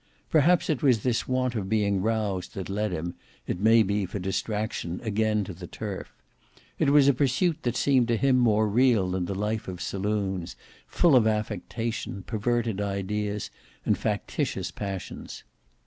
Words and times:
Perhaps 0.31 0.67
it 0.67 0.81
was 0.81 1.03
this 1.03 1.27
want 1.27 1.53
of 1.53 1.69
being 1.69 2.01
roused, 2.01 2.55
that 2.55 2.69
led 2.69 2.91
him, 2.91 3.13
it 3.45 3.59
may 3.59 3.83
be 3.83 4.03
for 4.07 4.17
distraction, 4.17 4.99
again 5.03 5.43
to 5.43 5.53
the 5.53 5.67
turf. 5.67 6.11
It 6.79 6.89
was 6.89 7.07
a 7.07 7.13
pursuit 7.13 7.59
that 7.61 7.75
seemed 7.75 8.07
to 8.07 8.17
him 8.17 8.35
more 8.39 8.67
real 8.67 9.11
than 9.11 9.25
the 9.25 9.35
life 9.35 9.67
of 9.67 9.79
saloons, 9.79 10.55
full 10.87 11.15
of 11.15 11.27
affectation, 11.27 12.23
perverted 12.23 12.81
ideas, 12.81 13.51
and 13.85 13.95
factitious 13.95 14.71
passions. 14.71 15.43